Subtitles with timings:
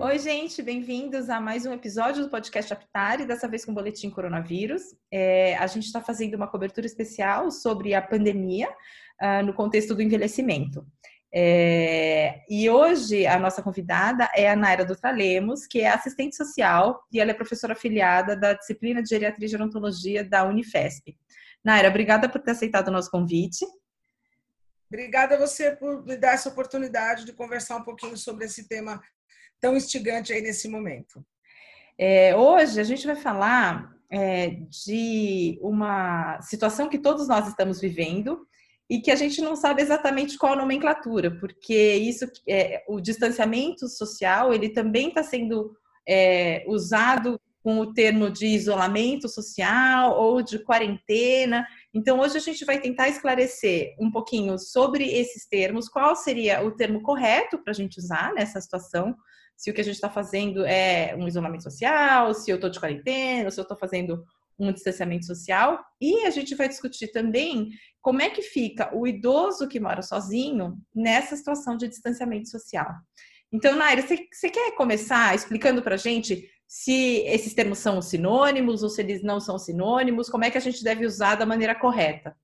[0.00, 4.08] Oi, gente, bem-vindos a mais um episódio do podcast Aptari, dessa vez com o boletim
[4.08, 4.82] coronavírus.
[5.12, 8.70] É, a gente está fazendo uma cobertura especial sobre a pandemia
[9.20, 10.86] uh, no contexto do envelhecimento.
[11.34, 17.04] É, e hoje a nossa convidada é a Naira Dutra Lemos, que é assistente social
[17.12, 21.14] e ela é professora afiliada da disciplina de Geriatria e Gerontologia da Unifesp.
[21.62, 23.66] Naira, obrigada por ter aceitado o nosso convite.
[24.88, 29.00] Obrigada a você por me dar essa oportunidade de conversar um pouquinho sobre esse tema
[29.60, 31.24] tão instigante aí nesse momento.
[31.98, 38.46] É, hoje a gente vai falar é, de uma situação que todos nós estamos vivendo,
[38.88, 43.88] e que a gente não sabe exatamente qual a nomenclatura, porque isso, é, o distanciamento
[43.88, 45.76] social, ele também está sendo
[46.08, 51.66] é, usado com o termo de isolamento social ou de quarentena.
[51.92, 56.70] Então, hoje a gente vai tentar esclarecer um pouquinho sobre esses termos, qual seria o
[56.70, 59.16] termo correto para a gente usar nessa situação,
[59.56, 62.78] se o que a gente está fazendo é um isolamento social, se eu estou de
[62.78, 64.22] quarentena, se eu estou fazendo
[64.56, 65.84] um distanciamento social.
[66.00, 67.70] E a gente vai discutir também
[68.00, 72.94] como é que fica o idoso que mora sozinho nessa situação de distanciamento social.
[73.52, 78.88] Então, Naira, você, quer começar explicando para a gente se esses termos são sinônimos ou
[78.88, 80.28] se eles não são sinônimos?
[80.28, 82.36] Como é que a gente deve usar da maneira correta?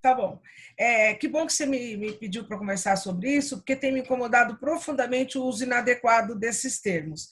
[0.00, 0.40] Tá bom.
[0.76, 4.00] É, que bom que você me, me pediu para conversar sobre isso, porque tem me
[4.00, 7.28] incomodado profundamente o uso inadequado desses termos.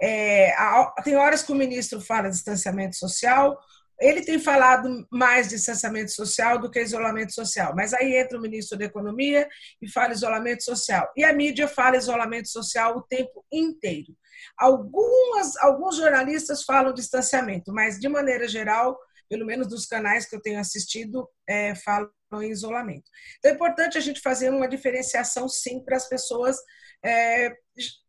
[0.00, 0.54] É,
[1.02, 3.58] tem horas que o ministro fala distanciamento social,
[4.00, 8.76] ele tem falado mais distanciamento social do que isolamento social, mas aí entra o ministro
[8.76, 9.48] da Economia
[9.80, 11.12] e fala isolamento social.
[11.16, 14.16] E a mídia fala isolamento social o tempo inteiro.
[14.58, 20.40] Algumas, alguns jornalistas falam distanciamento, mas de maneira geral, pelo menos dos canais que eu
[20.40, 22.10] tenho assistido, é, falam
[22.42, 23.10] em isolamento.
[23.38, 26.56] Então é importante a gente fazer uma diferenciação, sim, para as pessoas
[27.04, 27.54] é,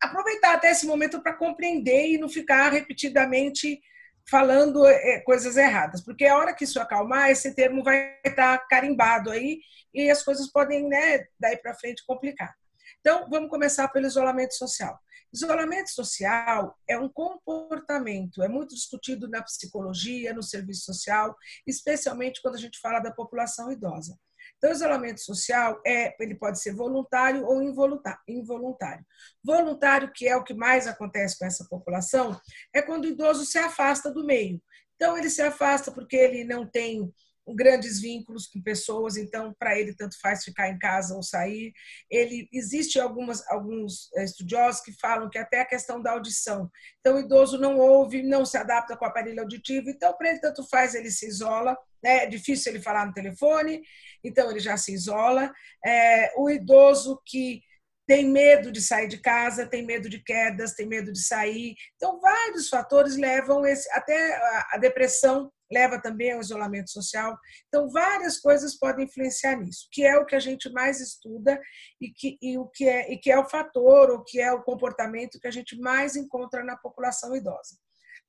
[0.02, 3.80] aproveitar até esse momento para compreender e não ficar repetidamente
[4.30, 9.30] falando é, coisas erradas, porque a hora que isso acalmar, esse termo vai estar carimbado
[9.30, 9.60] aí
[9.94, 12.54] e as coisas podem, né, daí para frente complicar.
[13.00, 14.98] Então, vamos começar pelo isolamento social.
[15.36, 21.36] Isolamento social é um comportamento, é muito discutido na psicologia, no serviço social,
[21.68, 24.18] especialmente quando a gente fala da população idosa.
[24.58, 29.06] Então, isolamento social é, ele pode ser voluntário ou involuntário.
[29.44, 32.40] Voluntário, que é o que mais acontece com essa população,
[32.74, 34.64] é quando o idoso se afasta do meio.
[34.96, 37.14] Então, ele se afasta porque ele não tem
[37.54, 41.74] grandes vínculos com pessoas, então para ele tanto faz ficar em casa ou sair.
[42.10, 46.70] Ele existe algumas alguns eh, estudiosos que falam que até a questão da audição.
[47.00, 50.40] Então o idoso não ouve, não se adapta com o aparelho auditivo, então para ele
[50.40, 51.78] tanto faz ele se isola.
[52.04, 52.24] Né?
[52.24, 53.82] É difícil ele falar no telefone,
[54.24, 55.52] então ele já se isola.
[55.86, 57.62] É, o idoso que
[58.08, 61.76] tem medo de sair de casa, tem medo de quedas, tem medo de sair.
[61.96, 64.40] Então, vários fatores levam esse, até
[64.72, 67.38] a depressão leva também ao isolamento social.
[67.68, 71.60] Então, várias coisas podem influenciar nisso, que é o que a gente mais estuda
[72.00, 74.62] e que, e o que, é, e que é o fator, o que é o
[74.62, 77.78] comportamento que a gente mais encontra na população idosa.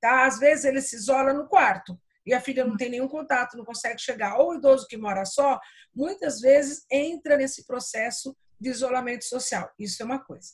[0.01, 0.27] Tá?
[0.27, 3.65] Às vezes, ele se isola no quarto e a filha não tem nenhum contato, não
[3.65, 4.39] consegue chegar.
[4.39, 5.61] Ou o idoso que mora só,
[5.95, 9.71] muitas vezes entra nesse processo de isolamento social.
[9.79, 10.51] Isso é uma coisa.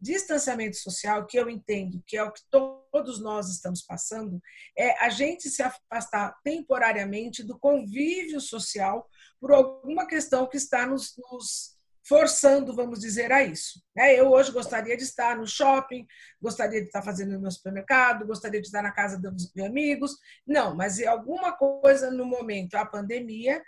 [0.00, 4.40] Distanciamento social, que eu entendo que é o que todos nós estamos passando,
[4.76, 9.08] é a gente se afastar temporariamente do convívio social
[9.40, 13.80] por alguma questão que está nos, nos forçando, vamos dizer, a isso.
[13.94, 14.18] Né?
[14.18, 16.06] Eu hoje gostaria de estar no shopping,
[16.40, 20.16] gostaria de estar fazendo no meu supermercado, gostaria de estar na casa dos meus amigos.
[20.46, 23.62] Não, mas é alguma coisa no momento, a pandemia,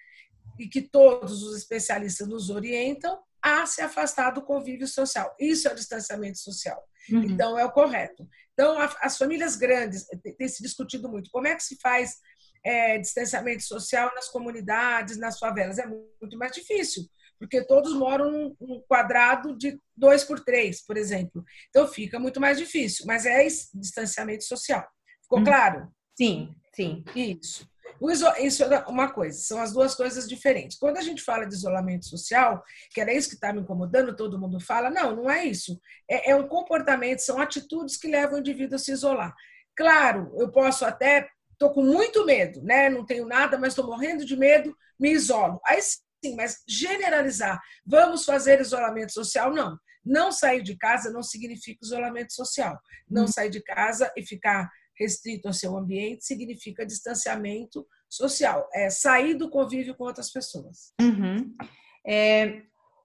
[0.58, 5.36] e que todos os especialistas nos orientam, a se afastar do convívio social.
[5.38, 6.82] Isso é o distanciamento social.
[7.10, 7.24] Uhum.
[7.24, 8.26] Então, é o correto.
[8.54, 10.06] Então, as famílias grandes,
[10.38, 12.16] tem se discutido muito, como é que se faz
[12.64, 15.78] é, distanciamento social nas comunidades, nas favelas?
[15.78, 17.04] É muito mais difícil,
[17.38, 21.44] porque todos moram num quadrado de dois por três, por exemplo.
[21.68, 24.88] Então, fica muito mais difícil, mas é distanciamento social.
[25.22, 25.44] Ficou uhum.
[25.44, 25.92] claro?
[26.16, 27.04] Sim, sim.
[27.14, 27.68] Isso.
[28.38, 30.78] Isso é uma coisa, são as duas coisas diferentes.
[30.78, 34.38] Quando a gente fala de isolamento social, que era isso que está me incomodando, todo
[34.38, 35.80] mundo fala, não, não é isso.
[36.10, 39.34] É, é um comportamento, são atitudes que levam o indivíduo a se isolar.
[39.76, 42.88] Claro, eu posso até, estou com muito medo, né?
[42.88, 45.60] não tenho nada, mas estou morrendo de medo, me isolo.
[45.66, 49.78] Aí sim, mas generalizar, vamos fazer isolamento social, não.
[50.04, 52.78] Não sair de casa não significa isolamento social.
[53.08, 53.28] Não hum.
[53.28, 59.50] sair de casa e ficar restrito ao seu ambiente significa distanciamento social, é sair do
[59.50, 60.92] convívio com outras pessoas.
[61.00, 61.54] Uhum.
[62.06, 62.62] É,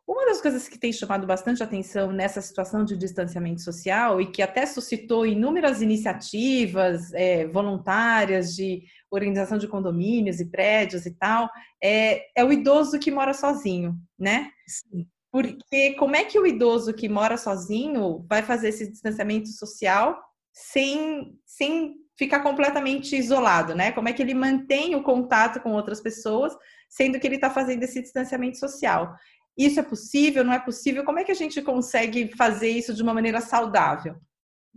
[0.07, 4.41] Uma das coisas que tem chamado bastante atenção nessa situação de distanciamento social e que
[4.41, 8.81] até suscitou inúmeras iniciativas é, voluntárias de
[9.11, 11.47] organização de condomínios e prédios e tal,
[11.83, 14.49] é, é o idoso que mora sozinho, né?
[14.67, 15.07] Sim.
[15.31, 20.19] Porque como é que o idoso que mora sozinho vai fazer esse distanciamento social
[20.53, 23.91] sem, sem ficar completamente isolado, né?
[23.91, 26.53] Como é que ele mantém o contato com outras pessoas,
[26.89, 29.15] sendo que ele está fazendo esse distanciamento social?
[29.57, 30.43] Isso é possível?
[30.43, 31.03] Não é possível?
[31.03, 34.15] Como é que a gente consegue fazer isso de uma maneira saudável?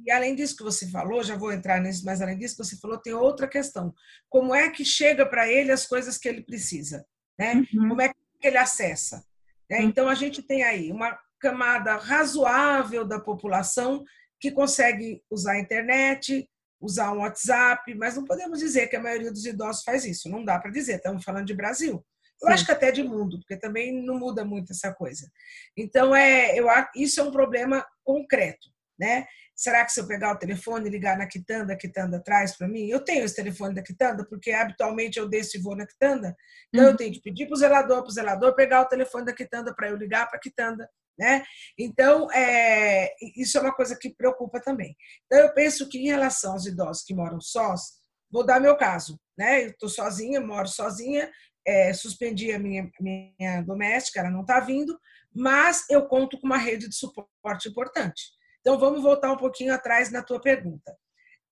[0.04, 2.76] E além disso que você falou, já vou entrar nisso, mas além disso que você
[2.76, 3.94] falou, tem outra questão.
[4.28, 7.04] Como é que chega para ele as coisas que ele precisa?
[7.38, 7.64] Né?
[7.74, 7.88] Uhum.
[7.90, 9.24] Como é que ele acessa?
[9.70, 9.78] Né?
[9.78, 9.84] Uhum.
[9.84, 14.04] Então, a gente tem aí uma camada razoável da população
[14.42, 16.50] que consegue usar a internet,
[16.80, 20.28] usar um WhatsApp, mas não podemos dizer que a maioria dos idosos faz isso.
[20.28, 22.04] Não dá para dizer, estamos falando de Brasil.
[22.42, 22.54] Eu Sim.
[22.54, 25.30] acho que até de mundo, porque também não muda muito essa coisa.
[25.76, 26.66] Então, é, eu,
[26.96, 28.68] isso é um problema concreto.
[28.98, 29.26] Né?
[29.54, 32.66] Será que se eu pegar o telefone e ligar na quitanda, a quitanda traz para
[32.66, 32.88] mim?
[32.88, 36.36] Eu tenho esse telefone da quitanda, porque habitualmente eu desço e vou na quitanda.
[36.68, 36.90] Então, uhum.
[36.90, 39.72] eu tenho que pedir para o zelador, para o zelador pegar o telefone da quitanda
[39.72, 40.88] para eu ligar para a quitanda.
[41.18, 41.42] Né?
[41.78, 44.96] Então, é, isso é uma coisa que preocupa também.
[45.26, 47.98] Então, eu penso que em relação aos idosos que moram sós,
[48.30, 49.20] vou dar meu caso.
[49.36, 49.64] Né?
[49.64, 51.30] Eu estou sozinha, moro sozinha,
[51.66, 54.98] é, suspendi a minha, minha doméstica, ela não está vindo,
[55.34, 58.22] mas eu conto com uma rede de suporte importante.
[58.60, 60.96] Então, vamos voltar um pouquinho atrás na tua pergunta.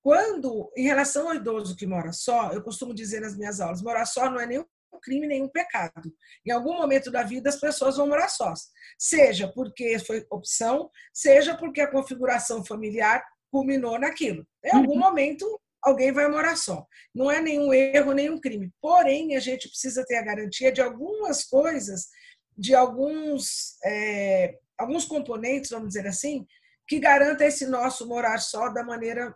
[0.02, 4.06] Quando, em relação ao idoso que mora só, eu costumo dizer nas minhas aulas, morar
[4.06, 4.64] só não é nenhum
[4.98, 6.12] crime, nenhum pecado.
[6.46, 8.68] Em algum momento da vida, as pessoas vão morar sós.
[8.98, 14.46] Seja porque foi opção, seja porque a configuração familiar culminou naquilo.
[14.64, 14.98] Em algum uhum.
[14.98, 16.86] momento, alguém vai morar só.
[17.14, 18.70] Não é nenhum erro, nenhum crime.
[18.80, 22.08] Porém, a gente precisa ter a garantia de algumas coisas,
[22.56, 26.46] de alguns, é, alguns componentes, vamos dizer assim,
[26.86, 29.34] que garanta esse nosso morar só da maneira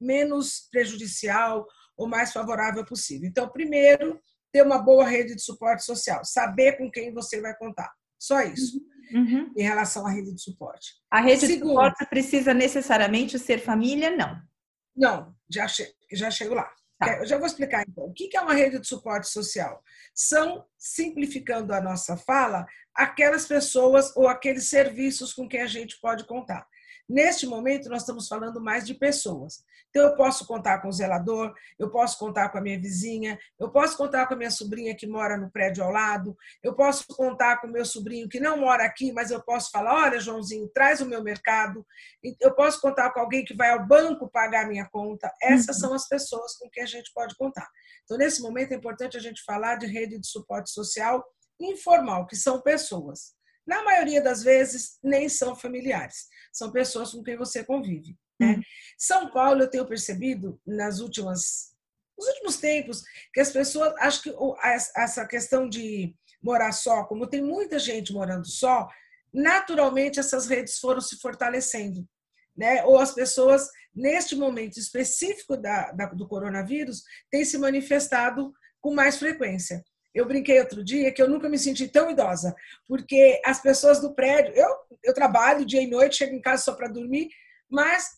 [0.00, 1.66] menos prejudicial
[1.96, 3.28] ou mais favorável possível.
[3.28, 4.20] Então, primeiro,
[4.52, 7.90] ter uma boa rede de suporte social, saber com quem você vai contar.
[8.18, 8.80] Só isso.
[9.12, 9.52] Uhum.
[9.56, 10.92] Em relação à rede de suporte.
[11.10, 14.14] A rede Segundo, de suporte precisa necessariamente ser família?
[14.14, 14.40] Não.
[14.94, 16.70] Não, já, che já chego lá.
[16.98, 17.18] Tá.
[17.18, 18.04] Eu já vou explicar então.
[18.04, 19.82] O que é uma rede de suporte social?
[20.14, 22.64] São, simplificando a nossa fala,
[22.94, 26.66] aquelas pessoas ou aqueles serviços com quem a gente pode contar.
[27.08, 29.64] Neste momento, nós estamos falando mais de pessoas.
[29.90, 33.70] Então, eu posso contar com o zelador, eu posso contar com a minha vizinha, eu
[33.70, 37.60] posso contar com a minha sobrinha que mora no prédio ao lado, eu posso contar
[37.60, 41.00] com o meu sobrinho que não mora aqui, mas eu posso falar: olha, Joãozinho, traz
[41.00, 41.84] o meu mercado.
[42.40, 45.30] Eu posso contar com alguém que vai ao banco pagar a minha conta.
[45.42, 45.82] Essas uhum.
[45.82, 47.68] são as pessoas com quem a gente pode contar.
[48.04, 51.22] Então, nesse momento, é importante a gente falar de rede de suporte social
[51.60, 53.34] informal, que são pessoas.
[53.66, 58.16] Na maioria das vezes, nem são familiares, são pessoas com quem você convive.
[58.38, 58.54] Né?
[58.54, 58.62] Uhum.
[58.98, 61.74] São Paulo, eu tenho percebido nas últimas,
[62.18, 64.34] nos últimos tempos que as pessoas, acho que
[64.96, 68.88] essa questão de morar só, como tem muita gente morando só,
[69.32, 72.06] naturalmente essas redes foram se fortalecendo.
[72.56, 72.84] Né?
[72.84, 79.16] Ou as pessoas, neste momento específico da, da, do coronavírus, têm se manifestado com mais
[79.16, 79.82] frequência.
[80.14, 82.54] Eu brinquei outro dia que eu nunca me senti tão idosa,
[82.86, 84.68] porque as pessoas do prédio, eu,
[85.02, 87.28] eu trabalho dia e noite, chego em casa só para dormir,
[87.70, 88.10] mas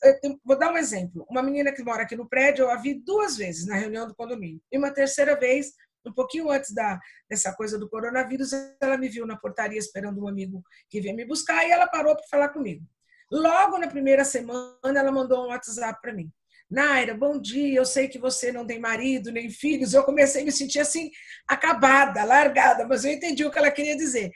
[0.44, 1.24] vou dar um exemplo.
[1.30, 4.14] Uma menina que mora aqui no prédio, eu a vi duas vezes na reunião do
[4.14, 4.60] condomínio.
[4.72, 5.72] E uma terceira vez,
[6.04, 6.98] um pouquinho antes da,
[7.30, 10.60] dessa coisa do coronavírus, ela me viu na portaria esperando um amigo
[10.90, 12.84] que vinha me buscar e ela parou para falar comigo.
[13.30, 16.30] Logo na primeira semana, ela mandou um WhatsApp para mim.
[16.70, 17.78] Naira, bom dia.
[17.78, 19.94] Eu sei que você não tem marido nem filhos.
[19.94, 21.10] Eu comecei a me sentir assim,
[21.48, 24.30] acabada, largada, mas eu entendi o que ela queria dizer.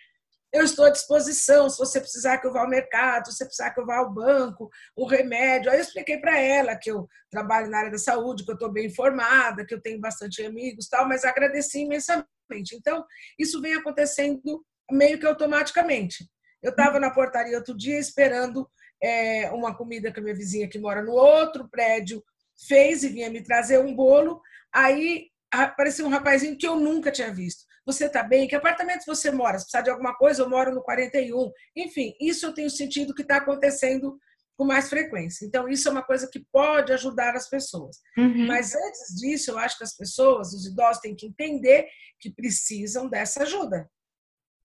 [0.53, 3.71] Eu estou à disposição, se você precisar que eu vá ao mercado, se você precisar
[3.71, 5.71] que eu vá ao banco, um remédio.
[5.71, 8.73] Aí eu expliquei para ela que eu trabalho na área da saúde, que eu estou
[8.73, 12.27] bem informada, que eu tenho bastante amigos, tal, mas agradeci imensamente.
[12.73, 13.05] Então,
[13.39, 16.27] isso vem acontecendo meio que automaticamente.
[16.63, 18.69] Eu estava na portaria outro dia esperando
[19.03, 22.23] é, uma comida que a minha vizinha que mora no outro prédio
[22.67, 24.41] fez e vinha me trazer um bolo.
[24.73, 27.65] Aí apareceu um rapazinho que eu nunca tinha visto.
[27.87, 28.47] Você está bem?
[28.47, 29.59] Que apartamento você mora?
[29.59, 31.51] Se precisar de alguma coisa, eu moro no 41.
[31.75, 34.19] Enfim, isso eu tenho sentido que está acontecendo
[34.59, 35.47] com mais frequência.
[35.47, 37.99] Então, isso é uma coisa que pode ajudar as pessoas.
[38.19, 38.47] Uhum.
[38.47, 41.87] Mas antes disso, eu acho que as pessoas, os idosos, têm que entender
[42.21, 43.89] que precisam dessa ajuda.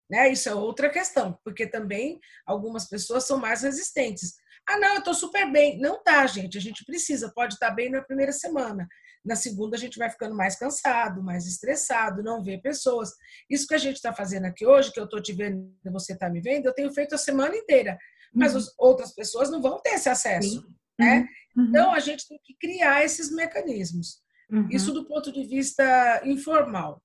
[0.10, 0.32] Né?
[0.32, 4.34] Isso é outra questão, porque também algumas pessoas são mais resistentes.
[4.68, 5.80] Ah, não, eu estou super bem.
[5.80, 6.58] Não tá, gente.
[6.58, 7.32] A gente precisa.
[7.34, 8.88] Pode estar tá bem na primeira semana.
[9.26, 13.10] Na segunda, a gente vai ficando mais cansado, mais estressado, não vê pessoas.
[13.50, 16.30] Isso que a gente está fazendo aqui hoje, que eu estou te vendo, você está
[16.30, 17.98] me vendo, eu tenho feito a semana inteira.
[18.34, 18.64] Mas uhum.
[18.78, 20.66] outras pessoas não vão ter esse acesso.
[21.00, 21.26] Né?
[21.56, 21.66] Uhum.
[21.70, 24.22] Então, a gente tem que criar esses mecanismos.
[24.52, 24.68] Uhum.
[24.70, 27.02] Isso do ponto de vista informal.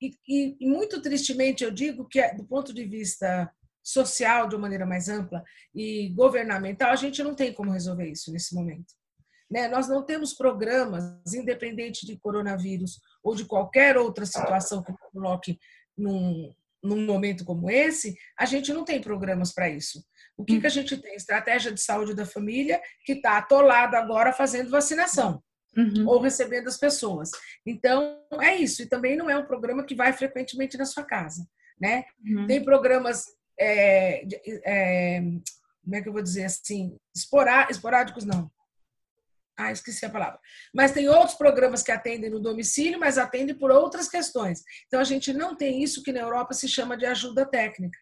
[0.00, 3.50] E, e, e, muito tristemente eu digo que, do ponto de vista
[3.82, 5.42] social, de uma maneira mais ampla,
[5.74, 8.94] e governamental, a gente não tem como resolver isso nesse momento.
[9.50, 9.68] Né?
[9.68, 11.04] Nós não temos programas,
[11.34, 15.58] independente de coronavírus ou de qualquer outra situação que coloque
[15.96, 20.04] num, num momento como esse, a gente não tem programas para isso.
[20.36, 21.14] O que, que a gente tem?
[21.14, 25.42] Estratégia de saúde da família, que está atolado agora fazendo vacinação.
[25.76, 26.08] Uhum.
[26.08, 27.30] ou recebendo as pessoas.
[27.64, 28.82] Então, é isso.
[28.82, 31.46] E também não é um programa que vai frequentemente na sua casa.
[31.80, 32.04] Né?
[32.26, 32.46] Uhum.
[32.46, 33.26] Tem programas,
[33.58, 34.26] é,
[34.66, 35.20] é,
[35.82, 38.50] como é que eu vou dizer assim, esporádicos, não.
[39.56, 40.40] Ah, esqueci a palavra.
[40.74, 44.62] Mas tem outros programas que atendem no domicílio, mas atendem por outras questões.
[44.86, 47.98] Então, a gente não tem isso que na Europa se chama de ajuda técnica.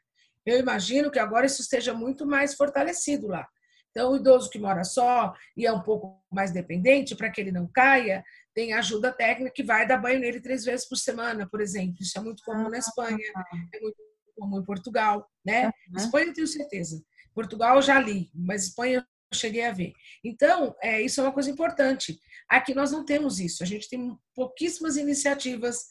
[0.46, 3.46] Eu imagino que agora isso esteja muito mais fortalecido lá.
[3.90, 7.52] Então, o idoso que mora só e é um pouco mais dependente, para que ele
[7.52, 11.60] não caia, tem ajuda técnica que vai dar banho nele três vezes por semana, por
[11.60, 11.96] exemplo.
[12.00, 13.44] Isso é muito comum na ah, Espanha, tá.
[13.74, 13.96] é muito
[14.36, 15.70] comum em Portugal, né?
[15.96, 17.02] Espanha eu tenho certeza.
[17.34, 19.92] Portugal eu já li, mas Espanha eu cheguei a ver.
[20.24, 22.18] Então, é, isso é uma coisa importante.
[22.48, 23.62] Aqui nós não temos isso.
[23.62, 25.86] A gente tem pouquíssimas iniciativas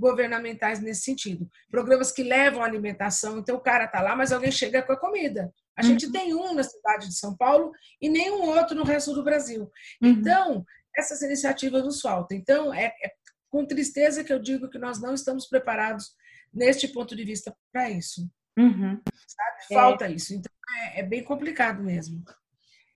[0.00, 1.48] governamentais nesse sentido.
[1.70, 3.38] Programas que levam a alimentação.
[3.38, 5.52] Então, o cara está lá, mas alguém chega com a comida.
[5.76, 6.12] A gente uhum.
[6.12, 9.70] tem um na cidade de São Paulo e nenhum outro no resto do Brasil.
[10.02, 10.08] Uhum.
[10.08, 10.64] Então,
[10.96, 12.36] essas iniciativas nos faltam.
[12.36, 13.12] Então, é, é,
[13.50, 16.14] com tristeza que eu digo que nós não estamos preparados,
[16.52, 18.28] neste ponto de vista, para isso.
[18.58, 19.00] Uhum.
[19.72, 20.12] Falta é.
[20.12, 20.34] isso.
[20.34, 22.24] Então, é, é, bem complicado mesmo.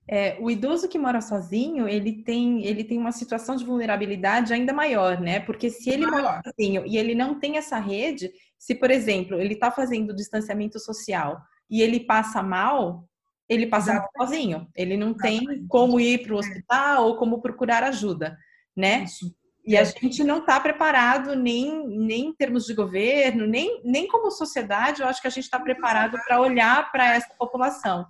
[0.07, 4.73] É, o idoso que mora sozinho, ele tem, ele tem uma situação de vulnerabilidade ainda
[4.73, 5.41] maior, né?
[5.41, 6.23] Porque se ele maior.
[6.23, 10.79] mora sozinho e ele não tem essa rede, se, por exemplo, ele está fazendo distanciamento
[10.79, 13.09] social e ele passa mal,
[13.49, 14.69] ele passa mal sozinho.
[14.75, 15.47] Ele não Exatamente.
[15.47, 18.37] tem como ir para o hospital ou como procurar ajuda,
[18.77, 19.05] né?
[19.05, 19.35] Isso.
[19.67, 24.31] E a gente não está preparado nem, nem em termos de governo, nem, nem como
[24.31, 28.07] sociedade, eu acho que a gente está preparado para olhar para essa população.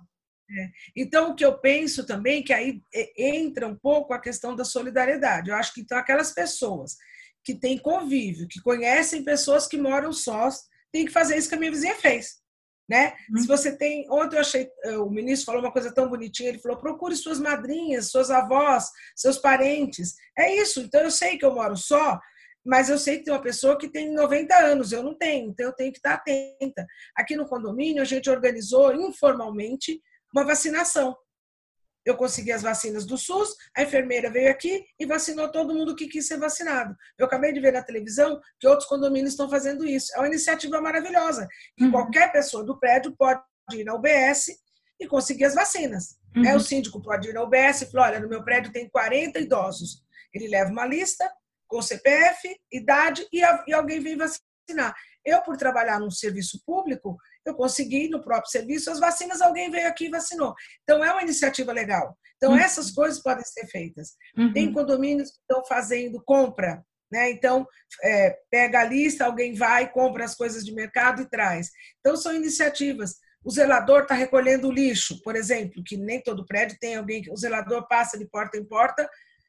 [0.49, 0.69] É.
[0.95, 4.63] Então, o que eu penso também que aí é, entra um pouco a questão da
[4.63, 5.49] solidariedade.
[5.49, 6.95] Eu acho que então aquelas pessoas
[7.43, 10.61] que têm convívio, que conhecem pessoas que moram sós,
[10.91, 12.45] tem que fazer isso que a minha vizinha fez
[12.89, 13.13] né?
[13.29, 13.41] Uhum.
[13.41, 16.59] Se você tem, ontem eu achei, eh, o ministro falou uma coisa tão bonitinha, ele
[16.59, 20.15] falou: procure suas madrinhas, suas avós, seus parentes.
[20.37, 20.81] É isso.
[20.81, 22.19] Então eu sei que eu moro só,
[22.63, 25.67] mas eu sei que tem uma pessoa que tem 90 anos, eu não tenho, então
[25.67, 26.85] eu tenho que estar atenta.
[27.15, 29.99] Aqui no condomínio a gente organizou informalmente
[30.35, 31.15] uma vacinação
[32.05, 36.07] eu consegui as vacinas do SUS, a enfermeira veio aqui e vacinou todo mundo que
[36.07, 36.95] quis ser vacinado.
[37.17, 40.13] Eu acabei de ver na televisão que outros condomínios estão fazendo isso.
[40.15, 41.91] É uma iniciativa maravilhosa, que uhum.
[41.91, 43.41] qualquer pessoa do prédio pode
[43.73, 44.51] ir na UBS
[44.99, 46.17] e conseguir as vacinas.
[46.35, 46.45] Uhum.
[46.45, 49.39] É, o síndico pode ir na UBS e falar, olha, no meu prédio tem 40
[49.39, 50.03] idosos.
[50.31, 51.27] Ele leva uma lista
[51.67, 54.93] com CPF, idade e, e alguém vem vacinar.
[55.25, 59.87] Eu, por trabalhar num serviço público, eu consegui no próprio serviço as vacinas, alguém veio
[59.87, 60.53] aqui e vacinou.
[60.83, 62.17] Então, é uma iniciativa legal.
[62.37, 62.57] Então, uhum.
[62.57, 64.13] essas coisas podem ser feitas.
[64.37, 64.51] Uhum.
[64.53, 67.29] Tem condomínios que estão fazendo compra, né?
[67.31, 67.65] Então,
[68.03, 71.69] é, pega a lista, alguém vai, compra as coisas de mercado e traz.
[71.99, 73.15] Então, são iniciativas.
[73.43, 77.31] O zelador está recolhendo o lixo, por exemplo, que nem todo prédio tem alguém que
[77.31, 79.07] o zelador passa de porta em porta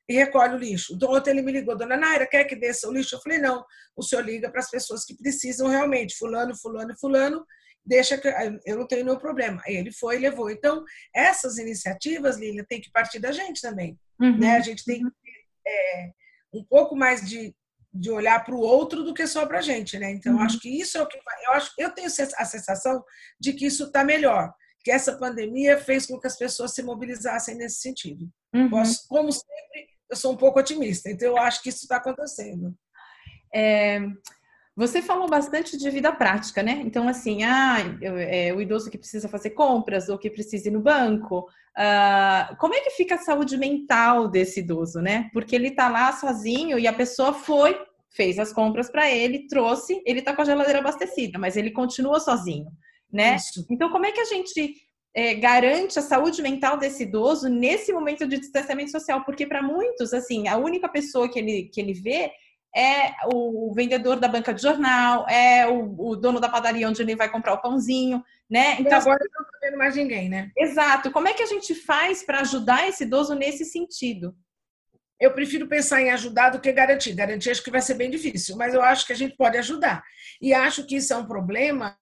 [0.09, 0.95] e recolhe o lixo.
[0.95, 3.17] Então, ontem ele me ligou, dona Naira, quer que desça o lixo?
[3.17, 3.65] Eu falei, não,
[3.97, 7.45] o senhor liga para as pessoas que precisam realmente, fulano, fulano fulano,
[7.87, 8.29] deixa que
[8.67, 9.63] eu não tenho nenhum problema.
[9.67, 10.51] Ele foi e levou.
[10.51, 13.99] Então, essas iniciativas, Lília, tem que partir da gente também.
[14.21, 14.39] Uhum.
[14.39, 14.57] Né?
[14.57, 16.11] A gente tem que ter é,
[16.53, 17.55] um pouco mais de,
[17.95, 19.99] de olhar para o outro do que só para a gente.
[19.99, 20.11] Né?
[20.11, 20.41] Então, uhum.
[20.41, 21.73] acho que isso é o que eu acho.
[21.79, 23.05] Eu tenho a sensação
[23.41, 24.53] de que isso está melhor,
[24.83, 28.29] que essa pandemia fez com que as pessoas se mobilizassem nesse sentido.
[28.53, 28.69] Uhum.
[28.69, 32.75] Posso, como sempre, eu sou um pouco otimista, então eu acho que isso está acontecendo.
[33.55, 34.01] É,
[34.77, 36.83] você falou bastante de vida prática, né?
[36.85, 40.81] Então, assim, ah, é, o idoso que precisa fazer compras ou que precisa ir no
[40.81, 41.49] banco.
[41.79, 45.31] Uh, como é que fica a saúde mental desse idoso, né?
[45.33, 47.75] Porque ele tá lá sozinho e a pessoa foi,
[48.11, 52.21] fez as compras para ele, trouxe, ele tá com a geladeira abastecida, mas ele continua
[52.21, 52.67] sozinho,
[53.11, 53.37] né?
[53.37, 53.67] Isso.
[53.71, 54.75] Então, como é que a gente
[55.15, 59.25] é, garante a saúde mental desse idoso nesse momento de distanciamento social?
[59.25, 62.31] Porque para muitos, assim, a única pessoa que ele, que ele vê
[62.75, 67.17] é o vendedor da banca de jornal, é o, o, dono da padaria onde ele
[67.17, 68.77] vai comprar o pãozinho, né?
[68.79, 70.51] Então e agora não está vendo mais ninguém, né?
[70.57, 71.11] Exato.
[71.11, 74.37] Como é que a gente faz para ajudar esse idoso nesse sentido?
[75.19, 77.15] eu prefiro pensar em ajudar do que garantir.
[77.15, 80.03] Garantir acho que vai ser bem difícil, mas eu acho que a gente pode ajudar.
[80.41, 81.97] E acho que isso é um problema,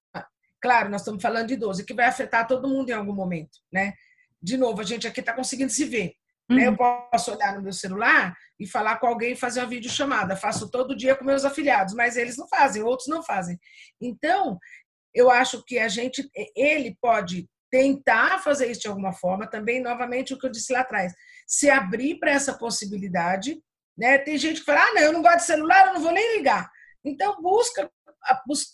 [0.61, 3.93] claro, nós estamos falando de idoso, que vai afetar todo mundo em algum momento, né?
[4.41, 6.13] De novo, a gente aqui está conseguindo se ver.
[6.49, 6.57] Uhum.
[6.57, 6.67] Né?
[6.67, 10.35] Eu posso olhar no meu celular e falar com alguém e fazer uma videochamada.
[10.35, 13.59] Faço todo dia com meus afiliados, mas eles não fazem, outros não fazem.
[13.99, 14.57] Então,
[15.13, 20.33] eu acho que a gente, ele pode tentar fazer isso de alguma forma, também, novamente,
[20.33, 21.13] o que eu disse lá atrás,
[21.47, 23.61] se abrir para essa possibilidade.
[23.97, 24.17] Né?
[24.17, 26.37] Tem gente que fala, ah, não, eu não gosto de celular, eu não vou nem
[26.37, 26.69] ligar.
[27.03, 27.89] Então, busca,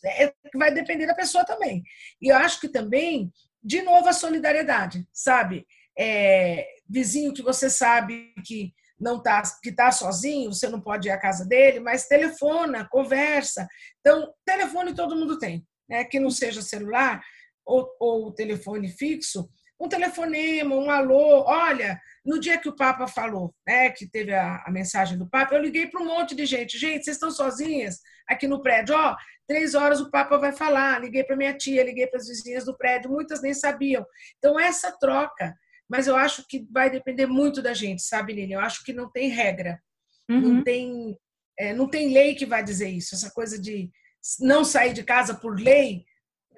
[0.06, 1.84] é, vai depender da pessoa também.
[2.22, 3.32] E eu acho que também,
[3.63, 5.66] de novo, a solidariedade, sabe?
[5.98, 11.12] É, vizinho que você sabe que não tá que tá sozinho, você não pode ir
[11.12, 13.67] à casa dele, mas telefona, conversa.
[14.00, 16.03] Então, telefone todo mundo tem, né?
[16.03, 17.21] Que não seja celular,
[17.65, 21.43] ou, ou telefone fixo, um telefonema, um alô.
[21.48, 25.55] Olha, no dia que o Papa falou, né, que teve a, a mensagem do Papa,
[25.55, 26.77] eu liguei para um monte de gente.
[26.77, 28.95] Gente, vocês estão sozinhas aqui no prédio?
[28.95, 29.15] Ó,
[29.48, 31.01] três horas o Papa vai falar.
[31.01, 34.05] Liguei para minha tia, liguei para as vizinhas do prédio, muitas nem sabiam.
[34.38, 35.55] Então, essa troca.
[35.91, 38.53] Mas eu acho que vai depender muito da gente, sabe, Lili?
[38.53, 39.77] Eu acho que não tem regra,
[40.29, 40.39] uhum.
[40.39, 41.17] não, tem,
[41.60, 43.13] é, não tem lei que vai dizer isso.
[43.13, 43.91] Essa coisa de
[44.39, 46.05] não sair de casa por lei,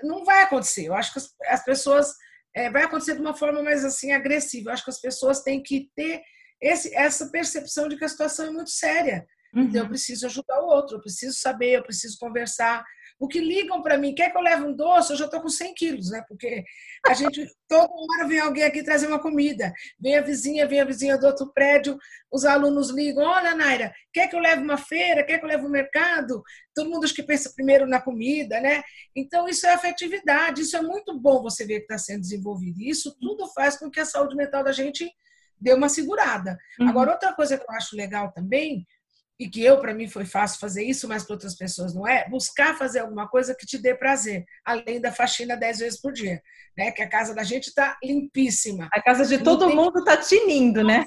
[0.03, 0.85] não vai acontecer.
[0.85, 2.13] Eu acho que as, as pessoas
[2.55, 4.69] é, vai acontecer de uma forma mais assim agressiva.
[4.69, 6.21] Eu acho que as pessoas têm que ter
[6.61, 9.25] esse, essa percepção de que a situação é muito séria.
[9.51, 9.63] Uhum.
[9.63, 12.85] Então eu preciso ajudar o outro, eu preciso saber, eu preciso conversar.
[13.23, 15.13] O que ligam para mim, quer que eu leve um doce?
[15.13, 16.21] Eu já estou com 100 quilos, né?
[16.27, 16.61] Porque
[17.07, 19.71] a gente, toda hora vem alguém aqui trazer uma comida.
[19.97, 21.97] Vem a vizinha, vem a vizinha do outro prédio,
[22.29, 25.23] os alunos ligam: Olha, Naira, quer que eu leve uma feira?
[25.23, 26.43] Quer que eu leve um mercado?
[26.75, 28.83] Todo mundo acho que pensa primeiro na comida, né?
[29.15, 32.81] Então, isso é afetividade, isso é muito bom você ver que está sendo desenvolvido.
[32.81, 35.09] E isso tudo faz com que a saúde mental da gente
[35.61, 36.57] dê uma segurada.
[36.77, 36.89] Uhum.
[36.89, 38.85] Agora, outra coisa que eu acho legal também
[39.39, 42.29] e que eu, para mim, foi fácil fazer isso, mas para outras pessoas não é,
[42.29, 46.41] buscar fazer alguma coisa que te dê prazer, além da faxina dez vezes por dia,
[46.77, 46.91] né?
[46.91, 48.87] Que a casa da gente está limpíssima.
[48.93, 49.75] A casa de todo tem...
[49.75, 51.05] mundo está tinindo, né?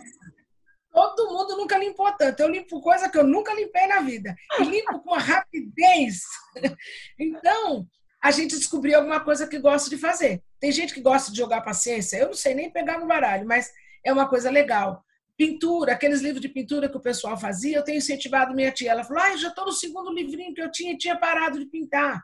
[0.93, 2.41] Todo mundo nunca limpou tanto.
[2.41, 4.35] Eu limpo coisa que eu nunca limpei na vida.
[4.59, 6.23] E limpo com rapidez.
[7.19, 7.87] Então,
[8.23, 10.43] a gente descobriu alguma coisa que gosta de fazer.
[10.59, 12.17] Tem gente que gosta de jogar paciência.
[12.17, 13.71] Eu não sei nem pegar no baralho, mas
[14.03, 15.05] é uma coisa legal.
[15.37, 18.91] Pintura, aqueles livros de pintura que o pessoal fazia, eu tenho incentivado minha tia.
[18.91, 21.67] Ela falou: ah, já estou no segundo livrinho que eu tinha e tinha parado de
[21.67, 22.23] pintar.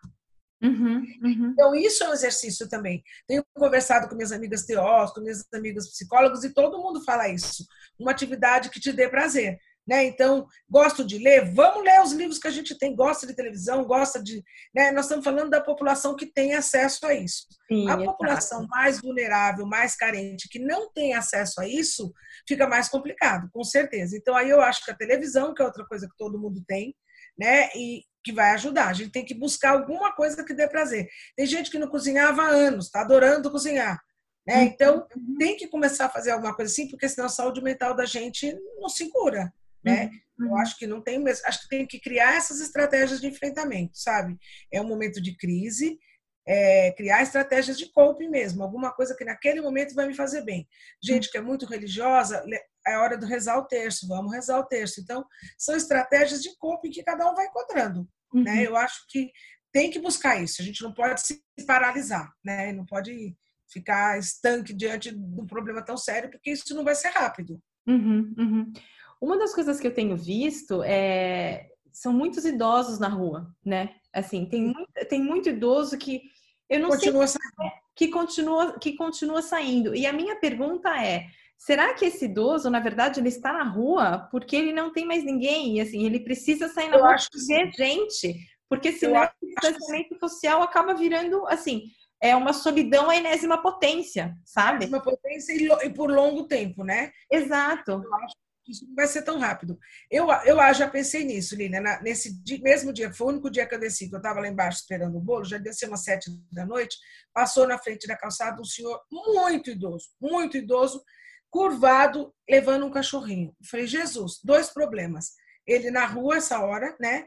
[0.63, 1.51] Uhum, uhum.
[1.53, 3.03] Então, isso é um exercício também.
[3.27, 7.67] Tenho conversado com minhas amigas teóricas, com minhas amigas psicólogas, e todo mundo fala isso.
[7.99, 9.59] Uma atividade que te dê prazer.
[9.87, 10.05] Né?
[10.05, 13.85] Então, gosto de ler, vamos ler os livros que a gente tem, gosta de televisão,
[13.85, 14.43] gosta de.
[14.73, 14.93] Né?
[14.93, 17.47] Nós estamos falando da população que tem acesso a isso.
[17.67, 22.13] Sim, a população mais vulnerável, mais carente, que não tem acesso a isso,
[22.49, 24.17] fica mais complicado, com certeza.
[24.17, 26.95] Então, aí eu acho que a televisão, que é outra coisa que todo mundo tem,
[27.37, 27.69] né?
[27.75, 28.87] E que vai ajudar.
[28.87, 31.09] A gente tem que buscar alguma coisa que dê prazer.
[31.37, 34.01] Tem gente que não cozinhava há anos, está adorando cozinhar.
[34.47, 34.59] Né?
[34.59, 34.63] Uhum.
[34.63, 35.07] Então,
[35.41, 38.57] tem que começar a fazer alguma coisa assim, porque senão a saúde mental da gente
[38.79, 39.53] não se cura
[39.85, 40.11] né?
[40.39, 40.49] Uhum.
[40.49, 43.97] Eu acho que não tem mesmo, acho que tem que criar essas estratégias de enfrentamento,
[43.99, 44.37] sabe?
[44.73, 45.99] É um momento de crise,
[46.47, 50.67] é, criar estratégias de coping mesmo, alguma coisa que naquele momento vai me fazer bem.
[51.03, 52.45] Gente que é muito religiosa,
[52.87, 55.01] é hora de rezar o terço, vamos rezar o terço.
[55.01, 55.25] Então,
[55.57, 58.07] são estratégias de coping que cada um vai encontrando, né?
[58.35, 58.43] uhum.
[58.43, 58.67] né?
[58.67, 59.31] Eu acho que
[59.73, 62.73] tem que buscar isso, a gente não pode se paralisar, né?
[62.73, 63.35] Não pode
[63.73, 67.61] ficar estanque diante de um problema tão sério, porque isso não vai ser rápido.
[67.87, 68.73] Uhum, uhum.
[69.23, 73.95] Uma das coisas que eu tenho visto é são muitos idosos na rua, né?
[74.13, 76.23] Assim, tem muito, tem muito idoso que
[76.69, 77.75] eu não continua sei saindo.
[77.95, 79.95] que continua que continua saindo.
[79.95, 84.27] E a minha pergunta é: será que esse idoso, na verdade, ele está na rua
[84.33, 87.47] porque ele não tem mais ninguém e assim, ele precisa sair na eu rua para
[87.47, 88.35] ver gente,
[88.69, 91.85] porque senão o distanciamento social acaba virando assim,
[92.21, 94.87] é uma solidão à enésima potência, sabe?
[94.87, 95.53] Enésima potência
[95.87, 97.13] e por longo tempo, né?
[97.31, 97.93] Exato.
[97.93, 99.79] Eu acho isso não vai ser tão rápido.
[100.11, 101.81] Eu, eu já pensei nisso, Lina.
[102.01, 104.49] Nesse dia, mesmo dia, foi o único dia que eu desci, que eu estava lá
[104.49, 106.97] embaixo esperando o bolo, já desci umas sete da noite,
[107.33, 111.03] passou na frente da calçada um senhor muito idoso, muito idoso,
[111.51, 113.55] curvado, levando um cachorrinho.
[113.61, 115.33] Eu falei, Jesus, dois problemas.
[115.67, 117.27] Ele na rua essa hora, né?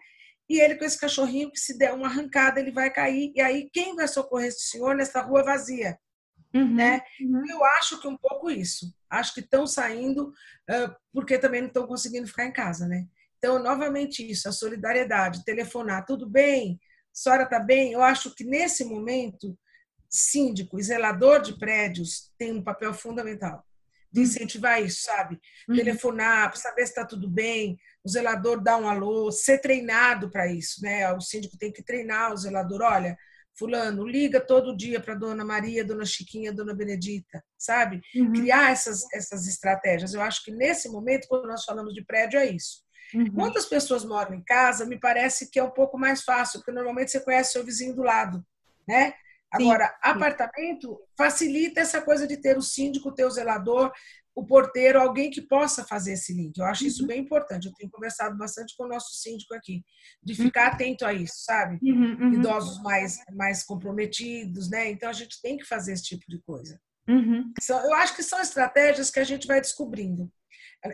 [0.50, 3.32] E ele com esse cachorrinho que se der uma arrancada, ele vai cair.
[3.36, 5.98] E aí, quem vai socorrer esse senhor nessa rua vazia?
[6.54, 7.02] Uhum, né?
[7.20, 7.44] Uhum.
[7.50, 8.94] Eu acho que um pouco isso.
[9.10, 13.06] Acho que estão saindo uh, porque também não estão conseguindo ficar em casa, né?
[13.38, 16.80] Então, novamente isso, a solidariedade, telefonar, tudo bem?
[16.82, 17.92] A senhora está bem?
[17.92, 19.58] Eu acho que nesse momento,
[20.10, 23.64] síndico e zelador de prédios tem um papel fundamental.
[24.12, 25.38] de incentivar isso, sabe?
[25.68, 25.76] Uhum.
[25.76, 30.48] Telefonar para saber se está tudo bem, o zelador dar um alô, ser treinado para
[30.48, 31.12] isso, né?
[31.12, 32.82] O síndico tem que treinar o zelador.
[32.82, 33.18] Olha,
[33.58, 38.02] fulano, liga todo dia para dona Maria, dona Chiquinha, dona Benedita, sabe?
[38.16, 38.34] Uhum.
[38.34, 40.14] Criar essas, essas estratégias.
[40.14, 42.84] Eu acho que nesse momento, quando nós falamos de prédio, é isso.
[43.14, 43.32] Uhum.
[43.34, 47.12] Quantas pessoas moram em casa, me parece que é um pouco mais fácil, porque normalmente
[47.12, 48.46] você conhece seu vizinho do lado,
[48.88, 49.14] né?
[49.52, 49.98] Agora, sim, sim.
[50.02, 53.92] apartamento facilita essa coisa de ter o síndico, ter o zelador,
[54.36, 56.58] o porteiro, alguém que possa fazer esse link.
[56.58, 56.90] Eu acho uhum.
[56.90, 57.68] isso bem importante.
[57.68, 59.82] Eu tenho conversado bastante com o nosso síndico aqui,
[60.22, 60.46] de uhum.
[60.48, 60.74] ficar uhum.
[60.74, 61.80] atento a isso, sabe?
[61.82, 64.92] Uhum, uhum, Idosos mais, mais comprometidos, né?
[64.92, 66.80] Então a gente tem que fazer esse tipo de coisa.
[67.08, 67.54] Uhum.
[67.70, 70.30] eu acho que são estratégias que a gente vai descobrindo.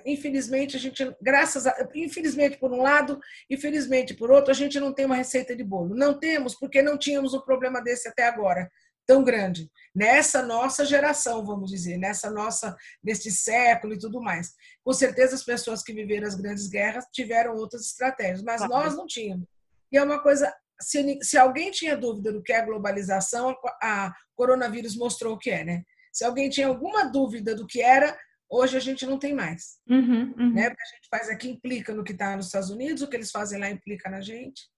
[0.05, 1.75] Infelizmente, a gente, graças a.
[1.95, 5.95] Infelizmente, por um lado, infelizmente, por outro, a gente não tem uma receita de bolo.
[5.95, 8.71] Não temos, porque não tínhamos um problema desse até agora,
[9.11, 9.69] tão grande.
[9.93, 14.53] Nessa nossa geração, vamos dizer, nessa nossa, neste século e tudo mais.
[14.85, 18.85] Com certeza, as pessoas que viveram as grandes guerras tiveram outras estratégias, mas claro.
[18.85, 19.45] nós não tínhamos.
[19.91, 20.53] E é uma coisa.
[20.79, 23.49] Se, se alguém tinha dúvida do que é globalização,
[23.81, 25.83] a, a coronavírus mostrou o que é, né?
[26.13, 28.17] Se alguém tinha alguma dúvida do que era,
[28.53, 29.79] Hoje a gente não tem mais.
[29.89, 30.53] Uhum, uhum.
[30.53, 30.67] Né?
[30.67, 33.15] O que a gente faz aqui implica no que está nos Estados Unidos, o que
[33.15, 34.69] eles fazem lá implica na gente.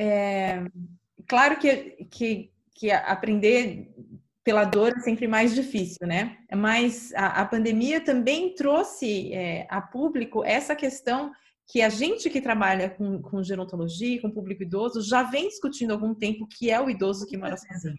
[0.00, 0.64] É,
[1.28, 3.90] claro que, que, que aprender
[4.44, 6.38] pela dor é sempre mais difícil, né?
[6.54, 11.32] Mas a, a pandemia também trouxe é, a público essa questão
[11.66, 15.94] que a gente que trabalha com, com gerontologia, com público idoso, já vem discutindo há
[15.94, 17.98] algum tempo que é o idoso que mora sozinho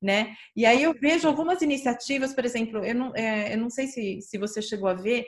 [0.00, 0.34] né?
[0.56, 4.20] E aí eu vejo algumas iniciativas, por exemplo, eu não, é, eu não sei se,
[4.22, 5.26] se você chegou a ver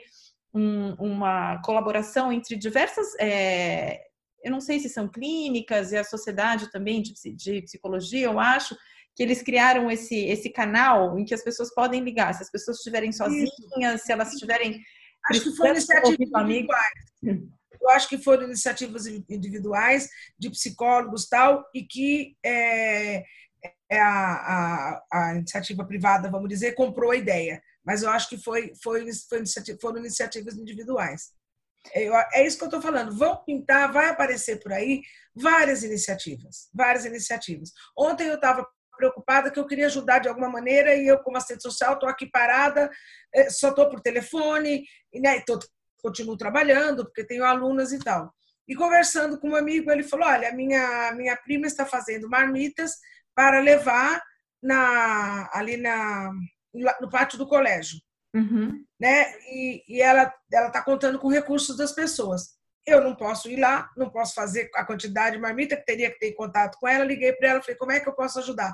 [0.53, 4.01] um, uma colaboração entre diversas, é,
[4.43, 8.75] eu não sei se são clínicas e a sociedade também de, de psicologia, eu acho,
[9.15, 12.77] que eles criaram esse, esse canal em que as pessoas podem ligar, se as pessoas
[12.77, 14.81] estiverem sozinhas, se elas estiverem.
[15.29, 16.93] Acho que foram iniciativas individuais.
[17.81, 23.23] Eu acho que foram iniciativas individuais de psicólogos tal, e que é,
[23.89, 27.61] é a, a, a, iniciativa privada, vamos dizer, comprou a ideia.
[27.83, 31.33] Mas eu acho que foi, foi, foi iniciativa, foram iniciativas individuais.
[31.93, 33.17] É, é isso que eu estou falando.
[33.17, 35.01] Vão pintar, vai aparecer por aí
[35.35, 37.71] várias iniciativas, várias iniciativas.
[37.97, 38.65] Ontem eu estava
[38.95, 42.27] preocupada que eu queria ajudar de alguma maneira e eu, como assistente social, estou aqui
[42.27, 42.89] parada,
[43.33, 45.59] é, só estou por telefone, e né, tô,
[46.01, 48.33] continuo trabalhando, porque tenho alunas e tal.
[48.67, 52.97] E conversando com um amigo, ele falou: Olha, minha, minha prima está fazendo marmitas
[53.35, 54.21] para levar
[54.61, 56.31] na, ali na,
[57.01, 57.99] no pátio do colégio.
[58.33, 58.83] Uhum.
[58.99, 59.31] Né?
[59.49, 62.53] E, e ela está contando com recursos das pessoas.
[62.85, 66.19] Eu não posso ir lá, não posso fazer a quantidade de marmita que teria que
[66.19, 67.05] ter contato com ela.
[67.05, 68.73] Liguei para ela, falei, como é que eu posso ajudar?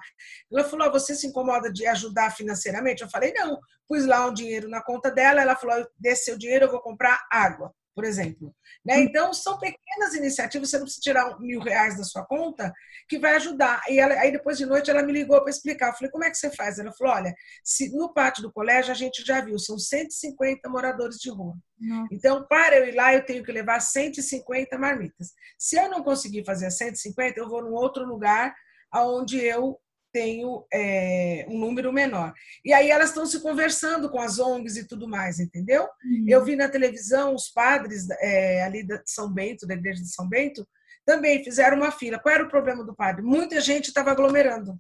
[0.52, 3.04] Ela falou, você se incomoda de ajudar financeiramente?
[3.04, 3.60] Eu falei, não.
[3.88, 7.28] Pus lá um dinheiro na conta dela, ela falou, desse seu dinheiro eu vou comprar
[7.32, 8.56] água por exemplo.
[8.86, 8.96] Né?
[8.96, 9.02] Hum.
[9.02, 12.74] Então, são pequenas iniciativas, você não precisa tirar mil reais da sua conta,
[13.10, 13.82] que vai ajudar.
[13.90, 15.90] E ela, aí, depois de noite, ela me ligou para explicar.
[15.90, 16.80] Eu falei, como é que você faz?
[16.80, 21.18] Ela falou, olha, se no pátio do colégio, a gente já viu, são 150 moradores
[21.18, 21.56] de rua.
[21.78, 22.08] Nossa.
[22.10, 25.34] Então, para eu ir lá, eu tenho que levar 150 marmitas.
[25.58, 28.56] Se eu não conseguir fazer 150, eu vou num outro lugar
[28.96, 29.78] onde eu
[30.12, 32.34] tenho é, um número menor.
[32.64, 35.84] E aí elas estão se conversando com as ONGs e tudo mais, entendeu?
[35.84, 36.26] Uhum.
[36.28, 40.28] Eu vi na televisão os padres é, ali de São Bento, da igreja de São
[40.28, 40.68] Bento,
[41.06, 42.20] também fizeram uma fila.
[42.20, 43.22] Qual era o problema do padre?
[43.22, 44.80] Muita gente estava aglomerando.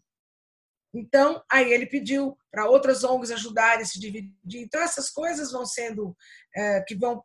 [0.93, 4.33] Então, aí ele pediu para outras ONGs ajudarem a se dividir.
[4.61, 6.15] Então, essas coisas vão sendo,
[6.55, 7.23] é, que vão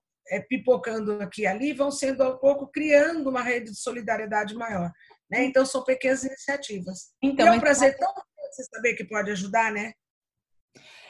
[0.48, 4.90] pipocando aqui e ali, vão sendo, um pouco, criando uma rede de solidariedade maior.
[5.30, 5.44] Né?
[5.44, 7.12] Então, são pequenas iniciativas.
[7.22, 8.12] Então, e é um prazer tão
[8.54, 9.92] você saber que pode ajudar, né?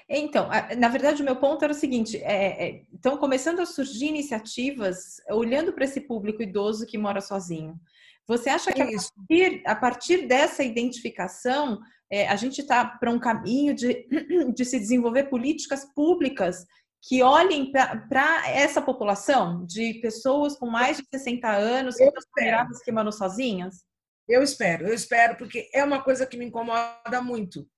[0.08, 0.48] Então,
[0.78, 5.16] na verdade, o meu ponto era o seguinte: é, é, estão começando a surgir iniciativas
[5.30, 7.78] olhando para esse público idoso que mora sozinho.
[8.26, 13.18] Você acha que a partir, a partir, dessa identificação, é, a gente está para um
[13.18, 14.06] caminho de,
[14.54, 16.64] de se desenvolver políticas públicas
[17.06, 22.82] que olhem para essa população de pessoas com mais de 60 anos, que estão vulneráveis
[22.82, 23.84] que moram sozinhas?
[24.28, 27.68] Eu espero, eu espero, porque é uma coisa que me incomoda muito.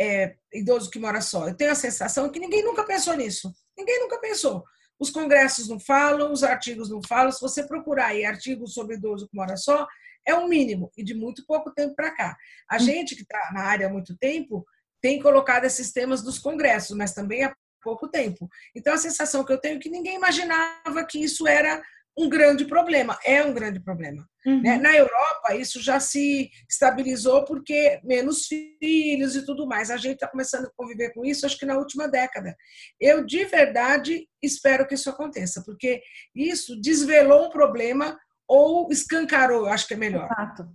[0.00, 1.46] É, idoso que mora só.
[1.46, 3.52] Eu tenho a sensação que ninguém nunca pensou nisso.
[3.76, 4.64] Ninguém nunca pensou.
[4.98, 7.30] Os congressos não falam, os artigos não falam.
[7.30, 9.86] Se você procurar aí artigos sobre idoso que mora só,
[10.26, 12.36] é o um mínimo, e de muito pouco tempo para cá.
[12.68, 12.80] A hum.
[12.80, 14.64] gente que está na área há muito tempo
[15.02, 18.48] tem colocado esses temas dos congressos, mas também há pouco tempo.
[18.74, 21.82] Então, a sensação que eu tenho é que ninguém imaginava que isso era
[22.18, 24.28] um grande problema, é um grande problema.
[24.44, 24.62] Uhum.
[24.62, 24.78] Né?
[24.78, 29.90] Na Europa, isso já se estabilizou porque menos filhos e tudo mais.
[29.90, 32.54] A gente está começando a conviver com isso, acho que na última década.
[33.00, 36.02] Eu, de verdade, espero que isso aconteça, porque
[36.34, 38.18] isso desvelou um problema
[38.48, 40.28] ou escancarou, acho que é melhor.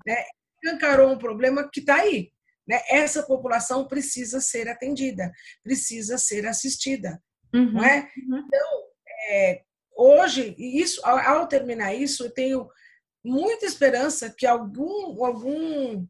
[0.05, 0.23] Né?
[0.63, 2.31] Escancarou um problema que está aí.
[2.67, 2.81] Né?
[2.89, 5.31] Essa população precisa ser atendida,
[5.63, 7.21] precisa ser assistida.
[7.53, 7.73] Uhum.
[7.73, 8.09] Não é?
[8.27, 8.43] Uhum.
[8.47, 8.69] Então,
[9.29, 9.61] é,
[9.95, 12.69] hoje, isso, ao terminar isso, eu tenho
[13.23, 16.05] muita esperança que algum, algum,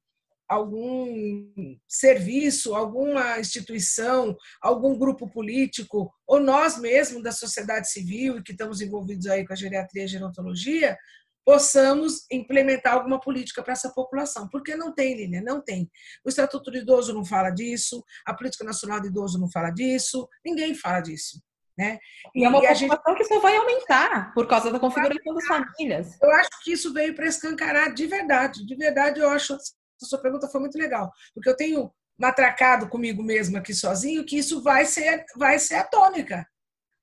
[0.50, 8.82] algum serviço, alguma instituição, algum grupo político, ou nós mesmos da sociedade civil, que estamos
[8.82, 10.98] envolvidos aí com a geriatria e a gerontologia,
[11.46, 14.50] possamos implementar alguma política para essa população.
[14.50, 15.90] Porque não tem, Lília, não tem.
[16.26, 20.28] O Estatuto do Idoso não fala disso, a Política Nacional do Idoso não fala disso,
[20.44, 21.40] ninguém fala disso.
[21.78, 22.00] Né?
[22.34, 22.90] E, é uma e gente...
[23.18, 26.18] que só vai aumentar por causa da configuração das famílias.
[26.22, 28.66] Eu acho que isso veio para escancarar de verdade.
[28.66, 29.54] De verdade, eu acho.
[29.54, 34.38] A sua pergunta foi muito legal, porque eu tenho matracado comigo mesma aqui sozinho que
[34.38, 36.48] isso vai ser, vai ser atômica.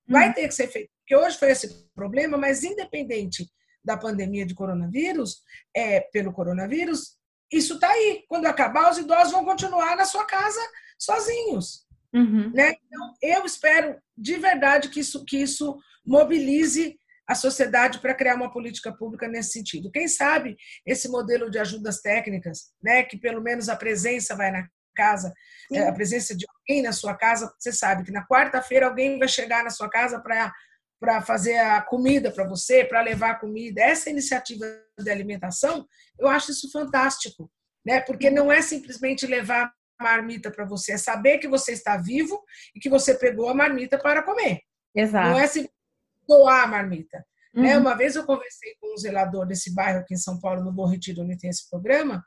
[0.09, 0.35] Vai uhum.
[0.35, 0.91] ter que ser feito.
[1.01, 3.51] Porque hoje foi esse problema, mas independente
[3.85, 5.43] da pandemia de coronavírus,
[5.75, 7.17] é, pelo coronavírus,
[7.53, 8.25] isso está aí.
[8.29, 10.61] Quando acabar, os idosos vão continuar na sua casa
[10.99, 11.82] sozinhos.
[12.13, 12.51] Uhum.
[12.53, 12.75] Né?
[12.87, 16.97] Então, eu espero de verdade que isso, que isso mobilize
[17.27, 19.91] a sociedade para criar uma política pública nesse sentido.
[19.91, 24.67] Quem sabe esse modelo de ajudas técnicas, né, que pelo menos a presença vai na
[24.95, 25.33] casa,
[25.69, 25.79] Sim.
[25.79, 29.29] É, a presença de alguém na sua casa, você sabe que na quarta-feira alguém vai
[29.29, 30.53] chegar na sua casa para
[31.01, 33.81] para fazer a comida para você, para levar a comida.
[33.81, 34.65] Essa iniciativa
[34.97, 35.85] de alimentação,
[36.17, 37.51] eu acho isso fantástico,
[37.85, 38.01] né?
[38.01, 39.73] Porque não é simplesmente levar
[40.03, 42.43] marmita para você, é saber que você está vivo
[42.75, 44.61] e que você pegou a marmita para comer.
[44.95, 45.31] Exato.
[45.31, 45.73] Não é simplesmente
[46.29, 47.19] doar a marmita.
[47.19, 47.25] Né?
[47.55, 47.63] Uhum.
[47.63, 47.79] Né?
[47.79, 50.87] Uma vez eu conversei com um zelador desse bairro aqui em São Paulo, no Bom
[50.87, 52.25] Retiro, onde tem esse programa,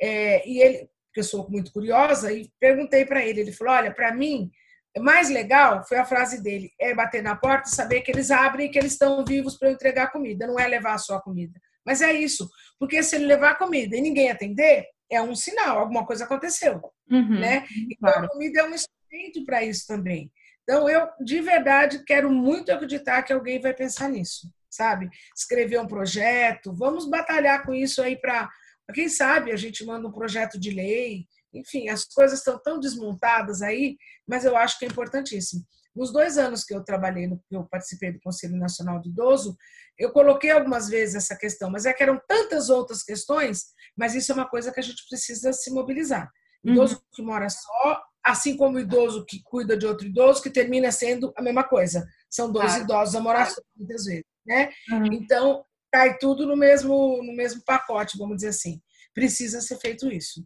[0.00, 3.92] é, e ele, porque eu sou muito curiosa, e perguntei para ele, ele falou, olha,
[3.92, 4.50] para mim,
[4.98, 8.66] mais legal foi a frase dele, é bater na porta e saber que eles abrem
[8.66, 11.58] e que eles estão vivos para eu entregar comida, não é levar só a comida.
[11.84, 16.06] Mas é isso, porque se ele levar comida e ninguém atender, é um sinal, alguma
[16.06, 17.66] coisa aconteceu, uhum, né?
[17.90, 18.26] Então claro.
[18.26, 20.30] a comida é um instrumento para isso também.
[20.62, 25.08] Então eu de verdade quero muito acreditar que alguém vai pensar nisso, sabe?
[25.36, 28.48] Escrever um projeto, vamos batalhar com isso aí para
[28.94, 33.62] quem sabe a gente manda um projeto de lei, enfim, as coisas estão tão desmontadas
[33.62, 35.62] aí, mas eu acho que é importantíssimo.
[35.94, 39.56] Nos dois anos que eu trabalhei, no, que eu participei do Conselho Nacional do Idoso,
[39.98, 44.30] eu coloquei algumas vezes essa questão, mas é que eram tantas outras questões, mas isso
[44.30, 46.30] é uma coisa que a gente precisa se mobilizar.
[46.64, 46.72] Uhum.
[46.72, 47.00] Idoso uhum.
[47.12, 51.32] que mora só, assim como o idoso que cuida de outro idoso, que termina sendo
[51.36, 52.06] a mesma coisa.
[52.30, 52.84] São dois claro.
[52.84, 54.24] idosos a morar só, muitas vezes.
[54.46, 54.70] Né?
[54.90, 55.06] Uhum.
[55.12, 58.80] Então, cai tudo no mesmo, no mesmo pacote, vamos dizer assim.
[59.14, 60.44] Precisa ser feito isso.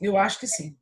[0.00, 0.76] Eu acho que sim.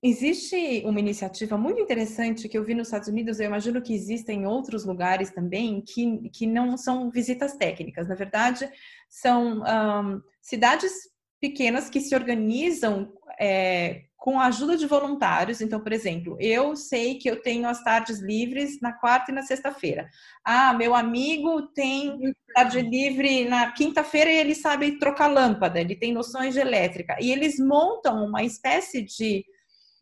[0.00, 4.32] Existe uma iniciativa muito interessante que eu vi nos Estados Unidos, eu imagino que exista
[4.32, 8.06] em outros lugares também, que, que não são visitas técnicas.
[8.08, 8.70] Na verdade,
[9.08, 10.92] são um, cidades
[11.40, 15.60] pequenas que se organizam é, com a ajuda de voluntários.
[15.60, 19.42] Então, por exemplo, eu sei que eu tenho as tardes livres na quarta e na
[19.42, 20.10] sexta-feira.
[20.44, 22.18] Ah, meu amigo tem
[22.52, 27.16] tarde livre na quinta-feira e ele sabe trocar lâmpada, ele tem noções de elétrica.
[27.20, 29.44] E eles montam uma espécie de.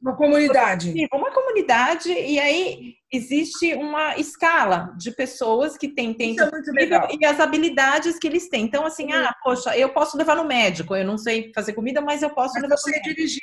[0.01, 0.93] Uma comunidade.
[1.13, 7.41] Uma comunidade, e aí existe uma escala de pessoas que têm tempo é e as
[7.41, 8.65] habilidades que eles têm.
[8.65, 12.23] Então, assim, ah, poxa, eu posso levar no médico, eu não sei fazer comida, mas
[12.23, 13.43] eu posso mas levar você dirigir.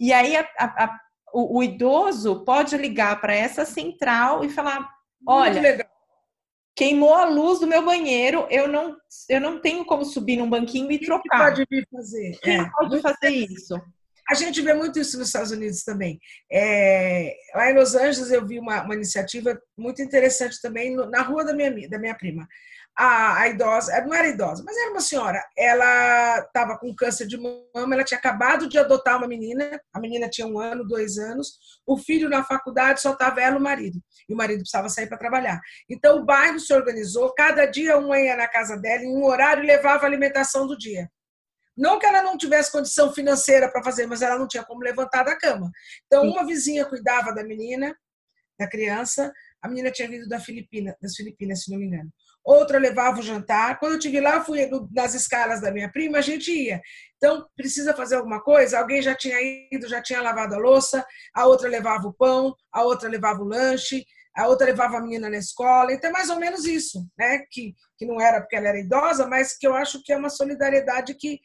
[0.00, 1.00] E aí a, a, a,
[1.34, 4.88] o, o, idoso pode ligar para essa central e falar:
[5.26, 5.86] olha,
[6.74, 8.96] queimou a luz do meu banheiro, eu não,
[9.28, 11.22] eu não tenho como subir num banquinho e Quem trocar.
[11.22, 12.38] Quem pode vir fazer?
[12.42, 12.70] Quem é.
[12.70, 13.74] pode fazer isso?
[14.30, 16.18] A gente vê muito isso nos Estados Unidos também.
[16.50, 21.20] É, lá em Los Angeles eu vi uma, uma iniciativa muito interessante também no, na
[21.20, 22.46] rua da minha, da minha prima
[23.02, 27.38] a, a idosa, não era idosa, mas era uma senhora, ela estava com câncer de
[27.38, 31.58] mama, ela tinha acabado de adotar uma menina, a menina tinha um ano, dois anos,
[31.86, 35.06] o filho na faculdade só estava ela e o marido, e o marido precisava sair
[35.06, 35.58] para trabalhar.
[35.88, 39.64] Então o bairro se organizou, cada dia uma ia na casa dela em um horário
[39.64, 41.10] e levava a alimentação do dia.
[41.74, 45.22] Não que ela não tivesse condição financeira para fazer, mas ela não tinha como levantar
[45.22, 45.70] da cama.
[46.04, 47.96] Então, uma vizinha cuidava da menina,
[48.58, 49.32] da criança.
[49.62, 52.10] A menina tinha vindo da Filipina, das Filipinas, se não me engano
[52.44, 53.78] outra levava o jantar.
[53.78, 56.80] Quando eu estive lá, fui nas escalas da minha prima, a gente ia.
[57.16, 58.78] Então, precisa fazer alguma coisa?
[58.78, 59.36] Alguém já tinha
[59.72, 63.46] ido, já tinha lavado a louça, a outra levava o pão, a outra levava o
[63.46, 64.04] lanche.
[64.36, 67.40] a outra levava a menina na escola, então é mais ou menos isso, né?
[67.50, 70.30] Que, que não era porque ela era idosa, mas que eu acho que é uma
[70.30, 71.40] solidariedade que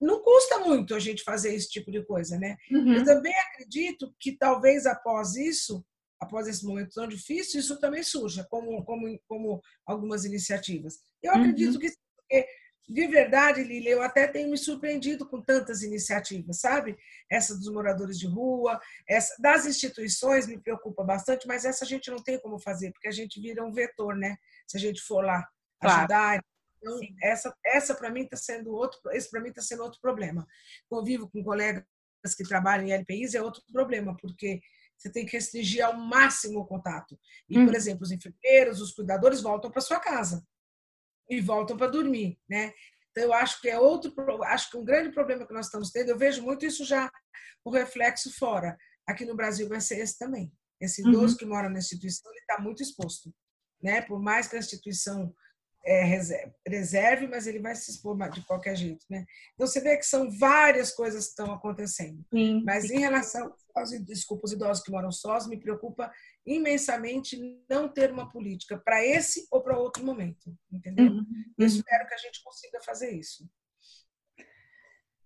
[0.00, 2.56] não custa muito a gente fazer esse tipo de coisa, né?
[2.70, 2.94] Uhum.
[2.94, 5.84] Eu também acredito que talvez após isso,
[6.22, 11.00] após esse momento tão difícil, isso também surja, como, como, como algumas iniciativas.
[11.22, 11.40] Eu uhum.
[11.40, 11.92] acredito que
[12.88, 16.96] de verdade, Lili, eu até tenho me surpreendido com tantas iniciativas, sabe?
[17.30, 22.10] Essa dos moradores de rua, essa das instituições me preocupa bastante, mas essa a gente
[22.10, 24.36] não tem como fazer, porque a gente vira um vetor, né?
[24.66, 25.46] Se a gente for lá
[25.80, 26.06] ajudar.
[26.06, 26.42] Claro.
[26.78, 30.44] Então, essa, essa para mim está sendo outro, esse para mim está sendo outro problema.
[30.88, 31.84] Convivo com colegas
[32.36, 34.60] que trabalham em LPIs é outro problema, porque
[35.02, 37.18] você tem que restringir ao máximo o contato.
[37.48, 37.66] E, hum.
[37.66, 40.46] por exemplo, os enfermeiros, os cuidadores voltam para sua casa
[41.28, 42.72] e voltam para dormir, né?
[43.10, 46.10] Então, eu acho que é outro, acho que um grande problema que nós estamos tendo,
[46.10, 47.10] eu vejo muito isso já,
[47.64, 48.76] o reflexo fora.
[49.06, 50.52] Aqui no Brasil vai ser esse também.
[50.80, 51.38] Esse idoso uhum.
[51.38, 53.34] que mora na instituição, ele está muito exposto,
[53.82, 54.02] né?
[54.02, 55.34] Por mais que a instituição
[55.84, 56.04] é,
[56.66, 59.24] reserve, mas ele vai se expor de qualquer jeito, né?
[59.54, 62.24] Então você vê que são várias coisas que estão acontecendo.
[62.32, 66.12] Sim, mas em relação aos desculpa, os idosos que moram sós, me preocupa
[66.46, 71.06] imensamente não ter uma política para esse ou para outro momento, entendeu?
[71.06, 71.26] Uhum.
[71.58, 71.66] Eu uhum.
[71.66, 73.48] espero que a gente consiga fazer isso.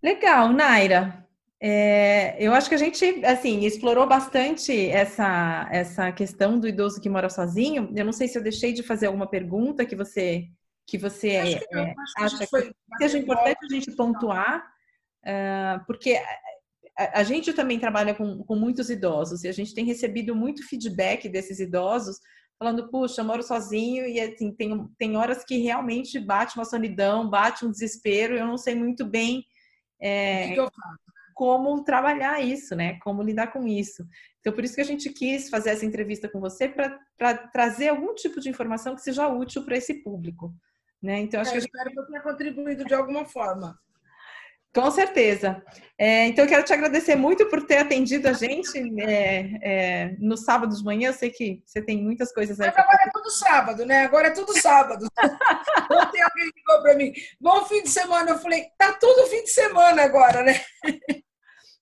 [0.03, 1.26] Legal, Naira.
[1.61, 7.09] É, eu acho que a gente, assim, explorou bastante essa, essa questão do idoso que
[7.09, 7.91] mora sozinho.
[7.95, 10.49] Eu não sei se eu deixei de fazer alguma pergunta que você
[10.89, 14.65] que você acho que é, acha que, seja importante a gente pontuar,
[15.25, 16.17] uh, porque
[16.97, 20.65] a, a, gente também trabalha com, com muitos idosos e a gente tem recebido muito
[20.65, 22.21] feedback desses idosos
[22.57, 27.29] falando, puxa, eu moro sozinho e assim, tem, tem horas que realmente bate uma solidão,
[27.29, 29.45] bate um desespero, eu não sei muito bem
[30.01, 31.06] é, que eu faço?
[31.37, 32.99] Como trabalhar isso, né?
[33.01, 34.09] Como lidar com isso.
[34.41, 38.15] Então, por isso que a gente quis fazer essa entrevista com você para trazer algum
[38.15, 40.55] tipo de informação que seja útil para esse público.
[41.03, 41.21] Né?
[41.21, 41.69] Então, acho é, que gente...
[41.69, 43.79] espero que eu tenha contribuído de alguma forma.
[44.75, 45.63] Com certeza.
[45.99, 50.39] É, então, eu quero te agradecer muito por ter atendido a gente é, é, no
[50.39, 51.11] sábado de manhã.
[51.11, 52.69] Eu sei que você tem muitas coisas aí.
[52.69, 54.05] Mas agora é tudo sábado, né?
[54.05, 55.07] Agora é tudo sábado.
[55.93, 58.31] Ontem alguém ligou para mim, bom fim de semana.
[58.31, 60.59] Eu falei, tá tudo fim de semana agora, né?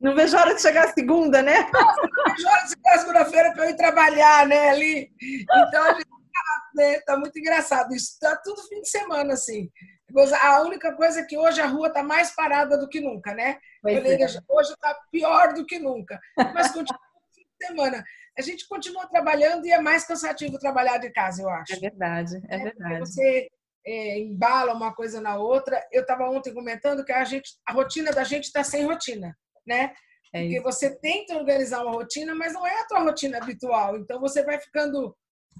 [0.04, 1.66] Não vejo a hora de chegar a segunda, né?
[1.72, 5.10] Não, vejo a hora de chegar segunda-feira para eu ir trabalhar, né, ali.
[5.18, 7.94] Então, a gente tá, né, tá muito engraçado.
[7.94, 9.70] Isso tá tudo fim de semana, assim.
[10.42, 13.58] A única coisa é que hoje a rua está mais parada do que nunca, né?
[13.80, 14.26] Falei, é.
[14.46, 16.20] Hoje está pior do que nunca.
[16.52, 17.00] Mas continua
[17.34, 18.04] fim de semana.
[18.38, 21.74] A gente continua trabalhando e é mais cansativo trabalhar de casa, eu acho.
[21.76, 22.98] É verdade, é, é verdade.
[22.98, 23.48] Você
[23.86, 25.82] é, embala uma coisa na outra.
[25.90, 29.34] Eu estava ontem comentando que a, gente, a rotina da gente está sem rotina
[29.66, 29.94] né?
[30.34, 33.96] É Porque você tenta organizar uma rotina, mas não é a tua rotina habitual.
[33.96, 35.16] Então você vai ficando,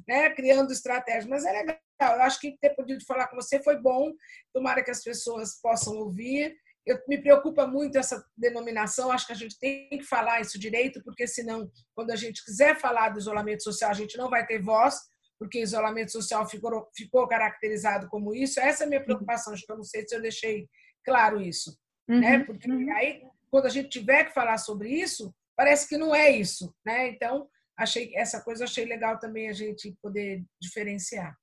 [0.07, 1.27] né, criando estratégias.
[1.27, 1.79] Mas é legal.
[2.01, 4.13] Eu acho que ter podido falar com você foi bom.
[4.53, 6.57] Tomara que as pessoas possam ouvir.
[6.85, 9.13] Eu, me preocupa muito essa denominação.
[9.13, 12.77] Acho que a gente tem que falar isso direito, porque senão, quando a gente quiser
[12.77, 14.99] falar do isolamento social, a gente não vai ter voz,
[15.39, 18.59] porque isolamento social ficou, ficou caracterizado como isso.
[18.59, 19.53] Essa é a minha preocupação.
[19.53, 20.69] Acho que eu não sei se eu deixei
[21.05, 21.71] claro isso,
[22.09, 22.17] né?
[22.17, 22.45] uhum, né?
[22.45, 22.97] Porque uhum.
[22.97, 23.23] aí
[23.55, 27.07] quando a gente tiver que falar sobre isso, parece que não é isso, né?
[27.07, 27.47] Então,
[27.79, 31.37] achei essa coisa achei legal também a gente poder diferenciar.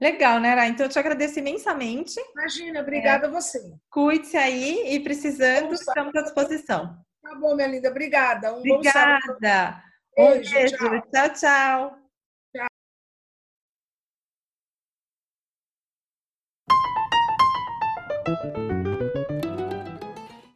[0.00, 0.68] Legal, né, Ara?
[0.68, 2.14] Então, eu te agradeço imensamente.
[2.30, 3.28] Imagina, obrigada é.
[3.28, 3.60] a você.
[3.90, 6.96] Cuide-se aí e precisando, estamos à disposição.
[7.24, 8.54] Tá bom, minha linda, obrigada.
[8.54, 9.82] Um obrigada.
[10.16, 10.76] Um beijo, beijo.
[10.76, 11.32] tchau.
[11.34, 11.98] tchau.
[18.14, 18.77] tchau.